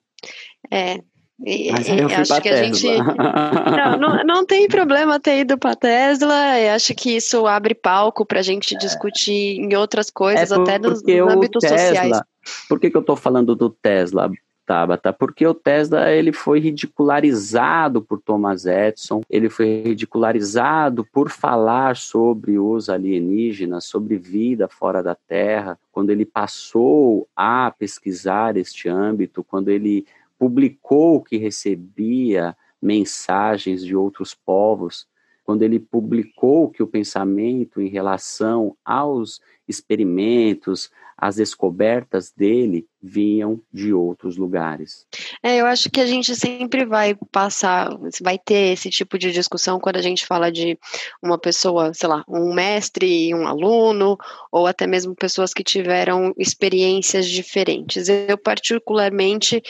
[0.72, 1.02] É,
[1.46, 2.86] e, Mas eu acho que a gente.
[2.88, 6.60] Não, não, não, tem problema ter ido para Tesla.
[6.60, 10.78] Eu acho que isso abre palco para a gente discutir em outras coisas, é até
[10.78, 12.22] nos, nos âmbitos Tesla, sociais.
[12.68, 14.30] Por que, que eu estou falando do Tesla?
[14.70, 21.96] Tabata, porque o Tesla ele foi ridicularizado por Thomas Edison, ele foi ridicularizado por falar
[21.96, 29.44] sobre os alienígenas, sobre vida fora da Terra, quando ele passou a pesquisar este âmbito,
[29.44, 30.06] quando ele
[30.40, 35.06] publicou que recebia mensagens de outros povos,
[35.44, 43.94] quando ele publicou que o pensamento em relação aos experimentos, as descobertas dele vinham de
[43.94, 45.06] outros lugares.
[45.44, 47.90] É, eu acho que a gente sempre vai passar,
[48.22, 50.80] vai ter esse tipo de discussão quando a gente fala de
[51.22, 54.18] uma pessoa, sei lá, um mestre e um aluno,
[54.50, 58.08] ou até mesmo pessoas que tiveram experiências diferentes.
[58.08, 59.62] Eu, particularmente,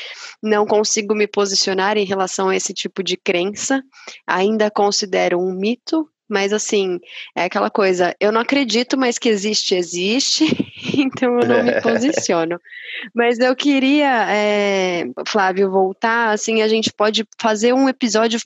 [0.42, 3.84] não consigo me posicionar em relação a esse tipo de crença,
[4.28, 7.00] ainda considero um mito mas assim,
[7.36, 10.46] é aquela coisa, eu não acredito, mas que existe, existe,
[10.98, 12.60] então eu não me posiciono.
[13.14, 18.40] Mas eu queria, é, Flávio, voltar, assim, a gente pode fazer um episódio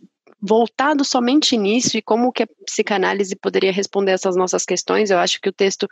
[0.46, 5.10] voltado somente nisso e como que a psicanálise poderia responder essas nossas questões.
[5.10, 5.88] Eu acho que o texto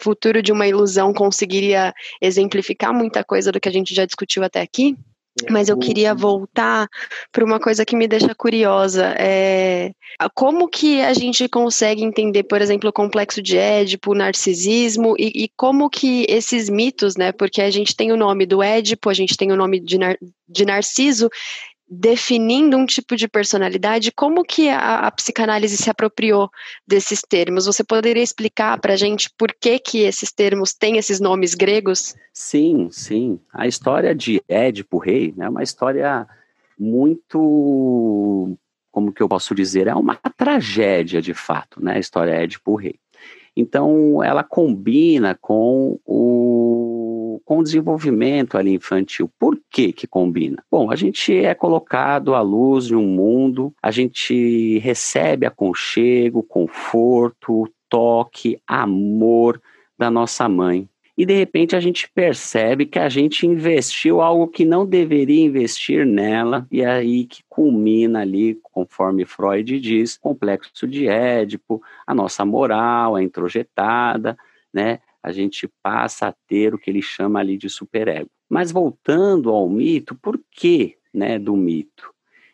[0.00, 4.60] Futuro de uma Ilusão conseguiria exemplificar muita coisa do que a gente já discutiu até
[4.60, 4.96] aqui.
[5.50, 6.88] Mas eu queria voltar
[7.32, 9.14] para uma coisa que me deixa curiosa.
[9.18, 9.92] É,
[10.32, 15.44] como que a gente consegue entender, por exemplo, o complexo de Édipo, o narcisismo, e,
[15.44, 17.32] e, como que esses mitos, né?
[17.32, 20.16] Porque a gente tem o nome do Édipo, a gente tem o nome de, Nar,
[20.48, 21.28] de Narciso,
[21.88, 26.50] definindo um tipo de personalidade, como que a, a, psicanálise se apropriou
[26.86, 27.66] desses termos?
[27.66, 32.14] Você poderia explicar para a gente por que, que esses termos têm esses nomes gregos?
[32.32, 33.38] Sim, sim.
[33.52, 36.26] A história de Édipo Rei é uma história
[36.78, 38.56] muito,
[38.90, 41.96] como que eu posso dizer, é uma tragédia de fato, né?
[41.96, 42.98] A história Édipo Rei.
[43.56, 46.53] Então, ela combina com o
[47.44, 49.30] com o desenvolvimento ali infantil.
[49.38, 50.62] Por que que combina?
[50.70, 57.68] Bom, a gente é colocado à luz de um mundo, a gente recebe aconchego, conforto,
[57.88, 59.60] toque, amor
[59.98, 60.88] da nossa mãe.
[61.16, 66.04] E de repente a gente percebe que a gente investiu algo que não deveria investir
[66.04, 72.44] nela, e é aí que culmina ali, conforme Freud diz, complexo de Édipo, a nossa
[72.44, 74.36] moral é introjetada,
[74.72, 74.98] né?
[75.24, 78.28] A gente passa a ter o que ele chama ali de superego.
[78.46, 82.12] Mas voltando ao mito, por que né, do mito?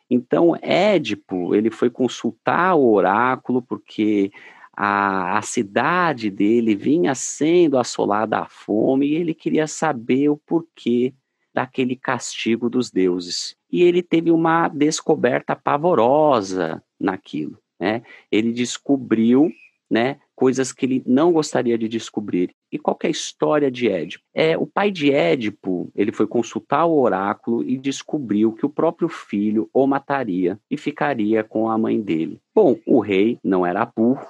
[0.09, 4.31] Então, Édipo, ele foi consultar o oráculo porque
[4.77, 11.13] a, a cidade dele vinha sendo assolada à fome e ele queria saber o porquê
[11.53, 13.57] daquele castigo dos deuses.
[13.69, 17.59] E ele teve uma descoberta pavorosa naquilo.
[17.81, 18.03] Né?
[18.31, 19.51] Ele descobriu
[19.91, 22.55] né, coisas que ele não gostaria de descobrir.
[22.71, 24.25] E qual é a história de Édipo?
[24.33, 29.09] É, o pai de Édipo, ele foi consultar o oráculo e descobriu que o próprio
[29.09, 32.41] filho o mataria e ficaria com a mãe dele.
[32.55, 34.27] Bom, o rei não era burro,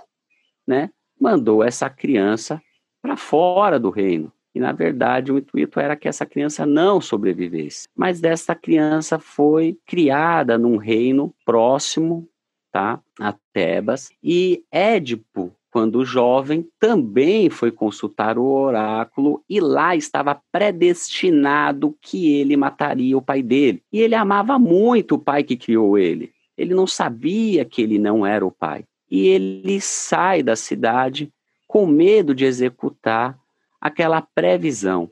[0.66, 0.90] né?
[1.20, 2.62] Mandou essa criança
[3.02, 4.32] para fora do reino.
[4.54, 7.86] E na verdade o intuito era que essa criança não sobrevivesse.
[7.94, 12.28] Mas dessa criança foi criada num reino próximo,
[12.70, 20.40] tá, a Tebas, e Édipo quando jovem, também foi consultar o oráculo e lá estava
[20.50, 23.82] predestinado que ele mataria o pai dele.
[23.92, 26.32] E ele amava muito o pai que criou ele.
[26.58, 28.84] Ele não sabia que ele não era o pai.
[29.08, 31.32] E ele sai da cidade
[31.68, 33.38] com medo de executar
[33.80, 35.08] aquela previsão.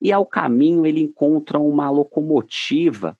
[0.00, 3.16] E ao caminho ele encontra uma locomotiva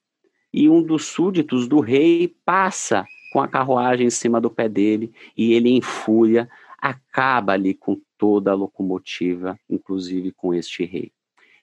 [0.51, 5.13] e um dos súditos do rei passa com a carruagem em cima do pé dele
[5.35, 11.11] e ele, em fúria, acaba ali com toda a locomotiva, inclusive com este rei.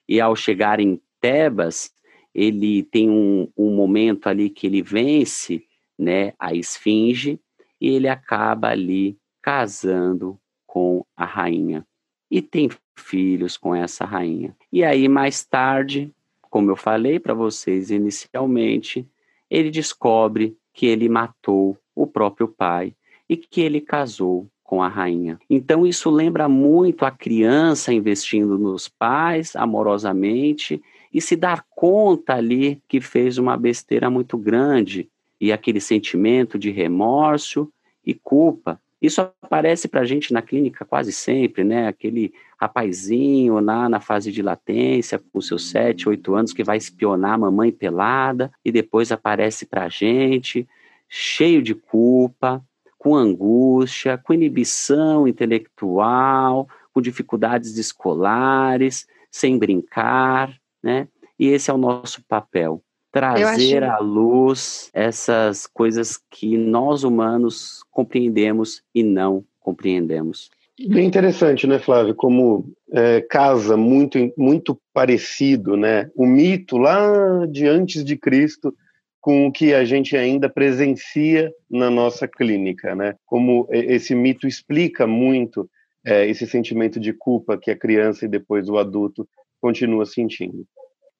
[0.08, 1.92] E ao chegar em Tebas,
[2.34, 5.64] ele tem um, um momento ali que ele vence
[5.98, 7.40] né, a esfinge,
[7.80, 11.86] e ele acaba ali casando com a rainha
[12.30, 14.56] e tem filhos com essa rainha.
[14.72, 16.10] E aí mais tarde,
[16.42, 19.08] como eu falei para vocês inicialmente,
[19.50, 22.92] ele descobre que ele matou o próprio pai
[23.28, 25.38] e que ele casou com a rainha.
[25.48, 32.82] Então isso lembra muito a criança investindo nos pais amorosamente e se dar conta ali
[32.88, 35.08] que fez uma besteira muito grande
[35.40, 37.70] e aquele sentimento de remorso
[38.04, 38.80] e culpa.
[39.04, 41.88] Isso aparece para a gente na clínica quase sempre, né?
[41.88, 47.34] Aquele rapazinho lá na fase de latência, com seus sete, oito anos, que vai espionar
[47.34, 50.66] a mamãe pelada e depois aparece para a gente
[51.06, 52.64] cheio de culpa,
[52.96, 60.50] com angústia, com inibição intelectual, com dificuldades escolares, sem brincar,
[60.82, 61.08] né?
[61.38, 62.82] E esse é o nosso papel,
[63.14, 63.92] trazer acho...
[63.92, 70.50] à luz essas coisas que nós humanos compreendemos e não compreendemos.
[70.88, 72.16] Bem interessante, né, Flávio?
[72.16, 76.10] Como é, casa muito, muito parecido, né?
[76.16, 78.74] O mito lá de antes de Cristo
[79.20, 83.14] com o que a gente ainda presencia na nossa clínica, né?
[83.24, 85.70] Como esse mito explica muito
[86.04, 89.26] é, esse sentimento de culpa que a criança e depois o adulto
[89.60, 90.66] continua sentindo.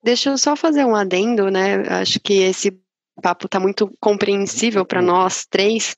[0.05, 1.77] Deixa eu só fazer um adendo, né?
[1.89, 2.79] Acho que esse
[3.23, 5.97] papo está muito compreensível para nós três,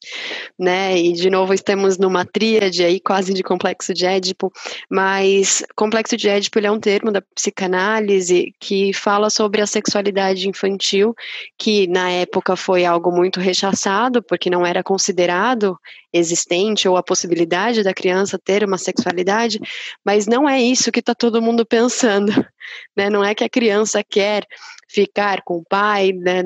[0.56, 0.96] né?
[0.96, 4.52] E de novo estamos numa tríade aí quase de complexo de Édipo,
[4.88, 11.14] mas complexo de Édipo é um termo da psicanálise que fala sobre a sexualidade infantil,
[11.58, 15.76] que na época foi algo muito rechaçado porque não era considerado
[16.16, 19.60] existente ou a possibilidade da criança ter uma sexualidade,
[20.04, 22.32] mas não é isso que está todo mundo pensando,
[22.96, 23.10] né?
[23.10, 24.44] Não é que a criança quer
[24.88, 26.42] ficar com o pai, né,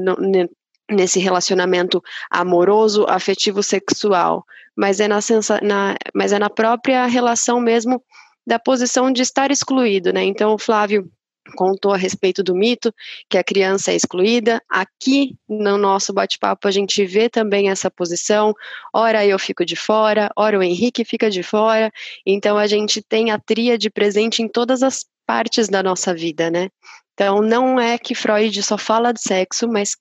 [0.90, 4.44] nesse relacionamento amoroso, afetivo, sexual,
[4.76, 8.02] mas é na, sensa, na, mas é na própria relação mesmo
[8.46, 10.24] da posição de estar excluído, né?
[10.24, 11.08] Então, o Flávio
[11.50, 12.94] contou a respeito do mito
[13.28, 14.62] que a criança é excluída.
[14.68, 18.54] Aqui no nosso bate-papo a gente vê também essa posição.
[18.92, 21.90] Ora eu fico de fora, ora o Henrique fica de fora.
[22.24, 26.68] Então a gente tem a tríade presente em todas as partes da nossa vida, né?
[27.14, 29.94] Então não é que Freud só fala de sexo, mas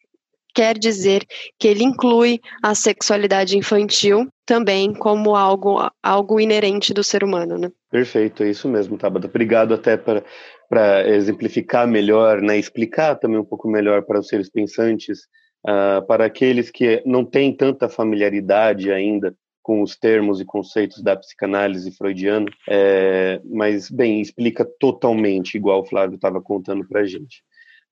[0.54, 1.26] quer dizer
[1.58, 7.70] que ele inclui a sexualidade infantil também como algo, algo inerente do ser humano, né?
[7.92, 9.28] Perfeito, é isso mesmo, Tabata.
[9.28, 10.24] Obrigado até para
[10.70, 15.22] para exemplificar melhor, né, explicar também um pouco melhor para os seres pensantes,
[15.68, 19.34] uh, para aqueles que não têm tanta familiaridade ainda
[19.64, 25.86] com os termos e conceitos da psicanálise freudiana, é, mas, bem, explica totalmente igual o
[25.86, 27.44] Flávio estava contando para a gente.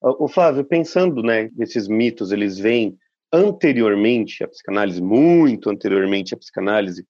[0.01, 2.97] O Flávio, pensando, né, esses mitos, eles vêm
[3.31, 7.05] anteriormente à psicanálise, muito anteriormente à psicanálise,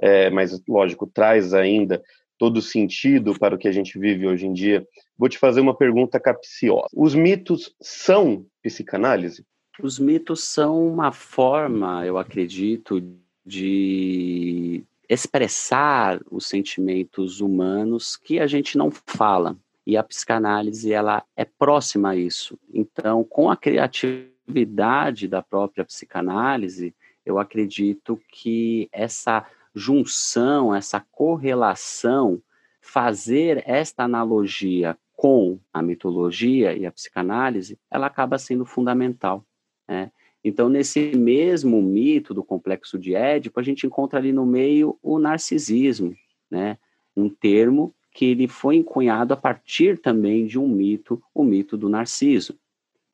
[0.00, 2.02] é, mas, lógico, traz ainda
[2.36, 4.86] todo sentido para o que a gente vive hoje em dia.
[5.16, 6.88] Vou te fazer uma pergunta capciosa.
[6.92, 9.44] Os mitos são psicanálise?
[9.80, 13.02] Os mitos são uma forma, eu acredito,
[13.46, 19.56] de expressar os sentimentos humanos que a gente não fala
[19.86, 22.58] e a psicanálise ela é próxima a isso.
[22.72, 32.40] Então, com a criatividade da própria psicanálise, eu acredito que essa junção, essa correlação,
[32.80, 39.44] fazer esta analogia com a mitologia e a psicanálise, ela acaba sendo fundamental.
[39.88, 40.10] Né?
[40.42, 45.18] Então, nesse mesmo mito do complexo de Édipo, a gente encontra ali no meio o
[45.18, 46.14] narcisismo,
[46.50, 46.78] né?
[47.16, 51.88] um termo que ele foi encunhado a partir também de um mito, o mito do
[51.88, 52.56] Narciso.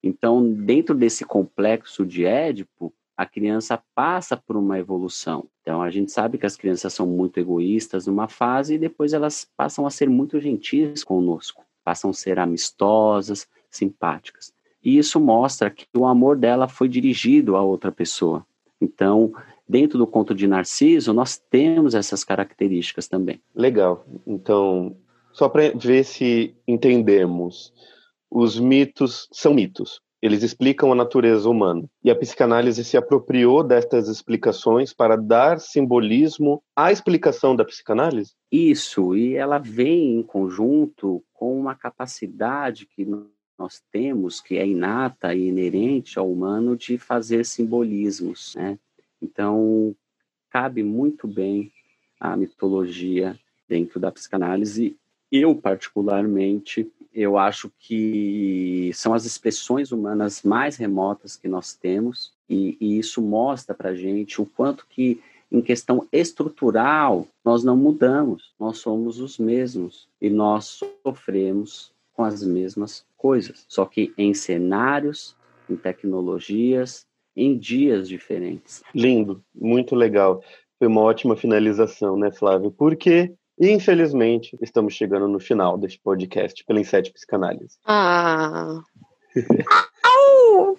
[0.02, 5.46] Então, dentro desse complexo de Édipo, a criança passa por uma evolução.
[5.62, 9.48] Então, a gente sabe que as crianças são muito egoístas numa fase e depois elas
[9.56, 14.52] passam a ser muito gentis conosco, passam a ser amistosas, simpáticas.
[14.84, 18.46] E isso mostra que o amor dela foi dirigido a outra pessoa.
[18.80, 19.32] Então,
[19.70, 23.40] dentro do conto de Narciso, nós temos essas características também.
[23.54, 24.04] Legal.
[24.26, 24.96] Então,
[25.32, 27.72] só para ver se entendemos,
[28.28, 30.00] os mitos são mitos.
[30.20, 31.88] Eles explicam a natureza humana.
[32.04, 38.32] E a psicanálise se apropriou destas explicações para dar simbolismo à explicação da psicanálise?
[38.52, 43.06] Isso, e ela vem em conjunto com uma capacidade que
[43.58, 48.78] nós temos, que é inata e inerente ao humano, de fazer simbolismos, né?
[49.20, 49.94] Então,
[50.50, 51.72] cabe muito bem
[52.18, 54.96] a mitologia dentro da psicanálise.
[55.30, 62.76] Eu particularmente eu acho que são as expressões humanas mais remotas que nós temos e,
[62.80, 68.78] e isso mostra para gente o quanto que em questão estrutural nós não mudamos, nós
[68.78, 75.34] somos os mesmos e nós sofremos com as mesmas coisas, só que em cenários,
[75.68, 77.06] em tecnologias,
[77.36, 78.82] em dias diferentes.
[78.94, 80.42] Lindo, muito legal.
[80.78, 82.70] Foi uma ótima finalização, né, Flávio?
[82.70, 87.76] Porque infelizmente, estamos chegando no final deste podcast pela Inset Psicanálise.
[87.84, 88.80] Ah!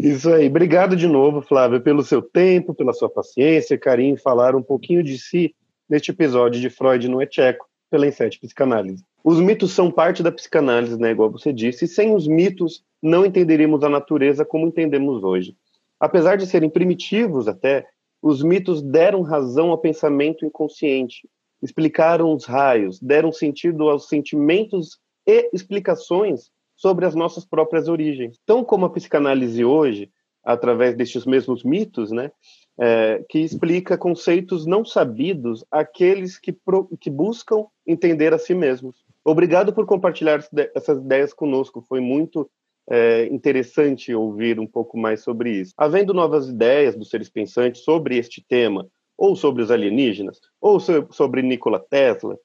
[0.00, 0.48] Isso aí.
[0.48, 5.02] Obrigado de novo, Flávio, pelo seu tempo, pela sua paciência, carinho em falar um pouquinho
[5.02, 5.54] de si
[5.88, 9.04] neste episódio de Freud não é tcheco, pela Inset Psicanálise.
[9.28, 13.26] Os mitos são parte da psicanálise, né, igual você disse, e sem os mitos não
[13.26, 15.56] entenderíamos a natureza como entendemos hoje.
[15.98, 17.84] Apesar de serem primitivos até,
[18.22, 21.28] os mitos deram razão ao pensamento inconsciente,
[21.60, 28.38] explicaram os raios, deram sentido aos sentimentos e explicações sobre as nossas próprias origens.
[28.46, 30.08] Tão como a psicanálise hoje,
[30.44, 32.30] através destes mesmos mitos, né,
[32.78, 39.04] é, que explica conceitos não sabidos àqueles que, pro, que buscam entender a si mesmos.
[39.26, 40.40] Obrigado por compartilhar
[40.74, 42.48] essas ideias conosco, foi muito
[42.88, 45.74] é interessante ouvir um pouco mais sobre isso.
[45.76, 48.86] Havendo novas ideias dos seres pensantes sobre este tema,
[49.18, 52.38] ou sobre os alienígenas, ou sobre Nikola Tesla,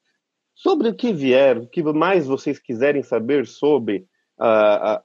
[0.56, 4.06] sobre o que vier, o que mais vocês quiserem saber sobre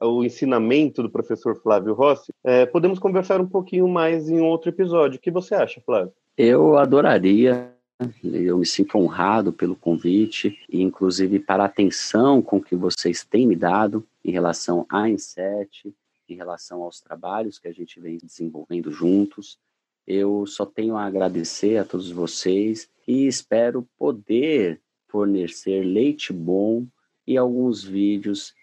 [0.01, 5.19] o ensinamento do professor Flávio Rossi, é, podemos conversar um pouquinho mais em outro episódio.
[5.19, 6.13] O que você acha, Flávio?
[6.39, 7.76] Eu adoraria
[8.23, 13.47] eu me sinto honrado pelo convite e, inclusive, para a atenção com que vocês têm
[13.47, 15.95] me dado em relação à Inset,
[16.29, 19.59] em relação aos trabalhos que a gente vem desenvolvendo juntos.
[20.07, 26.87] Eu só tenho a agradecer a todos vocês e espero poder fornecer leite bom
[27.27, 28.55] e alguns vídeos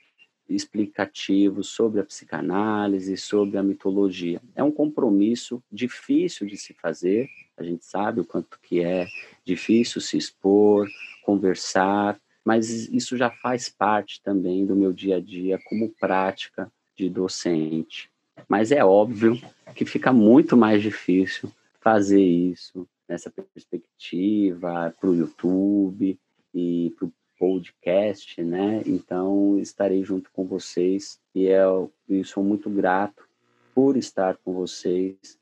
[0.48, 4.42] explicativos sobre a psicanálise, sobre a mitologia.
[4.56, 9.08] É um compromisso difícil de se fazer, a gente sabe o quanto que é
[9.46, 10.88] difícil se expor,
[11.24, 17.10] conversar, mas isso já faz parte também do meu dia a dia como prática de
[17.10, 18.10] docente.
[18.48, 19.40] Mas é óbvio
[19.76, 26.18] que fica muito mais difícil fazer isso nessa perspectiva para o YouTube
[26.54, 28.82] e para o podcast, né?
[28.86, 33.28] Então estarei junto com vocês e eu, eu sou muito grato
[33.74, 35.38] por estar com vocês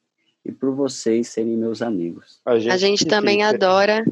[0.45, 2.39] e por vocês serem meus amigos.
[2.45, 4.03] A gente, a gente também adora.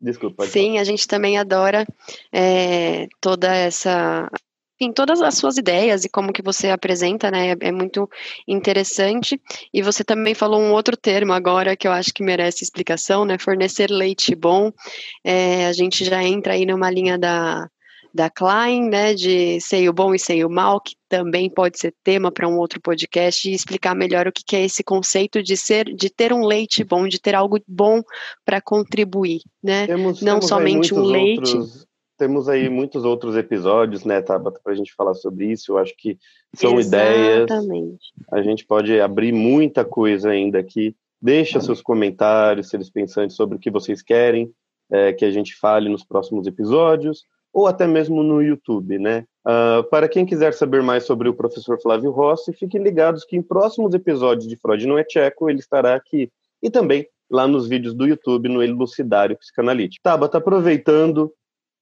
[0.00, 0.46] Desculpa.
[0.46, 1.86] Sim, a gente também adora
[2.32, 4.30] é, toda essa
[4.80, 8.08] enfim, todas as suas ideias e como que você apresenta, né, é, é, muito
[8.48, 9.38] interessante.
[9.74, 13.36] E você também falou um outro termo agora que eu acho que merece explicação, né,
[13.38, 14.72] fornecer leite bom.
[15.22, 17.68] É, a gente já entra aí numa linha da,
[18.12, 22.48] da Klein, né, de seio bom e seio mal, que também pode ser tema para
[22.48, 26.32] um outro podcast e explicar melhor o que, é esse conceito de ser, de ter
[26.32, 28.02] um leite bom, de ter algo bom
[28.44, 29.86] para contribuir, né?
[29.86, 31.56] Temos, Não temos somente um leite.
[31.56, 31.86] Outros,
[32.18, 35.72] temos aí muitos outros episódios, né, Tabata, para a gente falar sobre isso.
[35.72, 36.18] Eu acho que
[36.54, 37.72] são Exatamente.
[37.72, 37.98] ideias.
[38.30, 40.94] A gente pode abrir muita coisa ainda aqui.
[41.22, 44.52] Deixa seus comentários, seres pensantes sobre o que vocês querem
[44.90, 49.24] é, que a gente fale nos próximos episódios ou até mesmo no YouTube, né?
[49.44, 53.42] Uh, para quem quiser saber mais sobre o professor Flávio Rossi, fiquem ligados que em
[53.42, 56.30] próximos episódios de Freud não é Tcheco ele estará aqui
[56.62, 60.02] e também lá nos vídeos do YouTube no Elucidário Psicanalítico.
[60.02, 61.32] Tabata, aproveitando,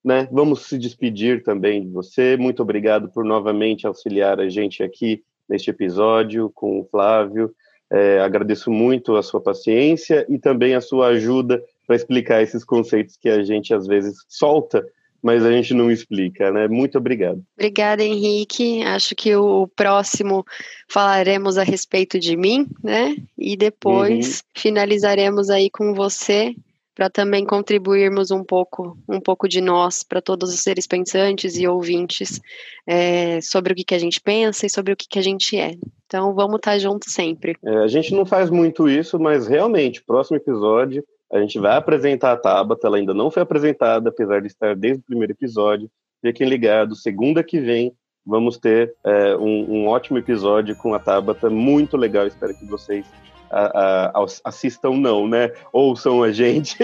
[0.03, 0.27] né?
[0.31, 2.37] Vamos se despedir também de você.
[2.37, 7.53] Muito obrigado por novamente auxiliar a gente aqui neste episódio com o Flávio.
[7.91, 13.17] É, agradeço muito a sua paciência e também a sua ajuda para explicar esses conceitos
[13.17, 14.85] que a gente às vezes solta
[15.21, 16.67] mas a gente não explica, né?
[16.67, 17.43] Muito obrigado.
[17.57, 18.83] Obrigada, Henrique.
[18.83, 20.45] Acho que o próximo
[20.87, 23.15] falaremos a respeito de mim, né?
[23.37, 24.61] E depois uhum.
[24.61, 26.55] finalizaremos aí com você
[26.99, 31.65] para também contribuirmos um pouco, um pouco de nós para todos os seres pensantes e
[31.65, 32.41] ouvintes
[32.85, 35.57] é, sobre o que, que a gente pensa e sobre o que, que a gente
[35.57, 35.75] é.
[36.05, 37.55] Então vamos estar tá juntos sempre.
[37.63, 41.01] É, a gente não faz muito isso, mas realmente, próximo episódio
[41.31, 45.01] a gente vai apresentar a Tabata, ela ainda não foi apresentada, apesar de estar desde
[45.01, 45.89] o primeiro episódio.
[46.21, 47.93] Fiquem ligados, segunda que vem
[48.25, 52.27] vamos ter é, um, um, ótimo episódio com a Tabata, muito legal.
[52.27, 53.05] Espero que vocês
[53.49, 55.51] a, a, assistam, não, né?
[55.73, 56.77] Ouçam a gente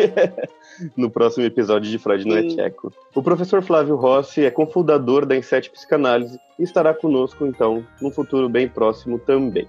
[0.98, 2.91] no próximo episódio de Freud no é Tcheco.
[3.14, 8.50] O professor Flávio Rossi é cofundador da Inset Psicanálise e estará conosco, então, num futuro
[8.50, 9.68] bem próximo também.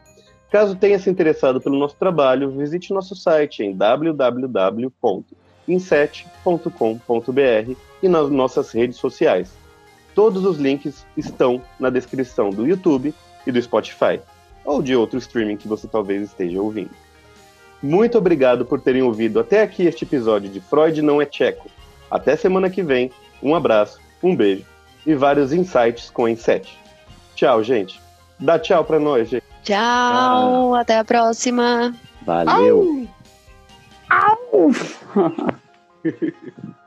[0.51, 6.71] Caso tenha se interessado pelo nosso trabalho, visite nosso site em www.inset.com.br inset.com.br
[8.03, 9.53] e nas nossas redes sociais.
[10.15, 13.15] Todos os links estão na descrição do YouTube
[13.47, 14.21] e do Spotify,
[14.65, 16.91] ou de outro streaming que você talvez esteja ouvindo.
[17.83, 21.71] Muito obrigado por terem ouvido até aqui este episódio de Freud Não é Tcheco.
[22.11, 23.11] Até semana que vem,
[23.43, 24.65] um abraço, um beijo
[25.05, 26.77] e vários insights com a Inset.
[27.35, 28.01] Tchau, gente.
[28.41, 29.45] Dá tchau pra nós, gente.
[29.67, 30.81] Tchau, ah.
[30.81, 31.93] até a próxima.
[32.25, 33.09] Valeu.
[34.09, 34.71] Au.
[35.17, 35.27] Au.